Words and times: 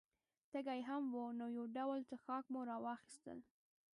تږي 0.51 0.81
هم 0.87 1.03
وو، 1.13 1.25
نو 1.39 1.45
یو 1.57 1.65
ډول 1.77 1.99
څښاک 2.09 2.45
مو 2.53 2.61
را 2.69 2.77
واخیستل. 2.85 3.39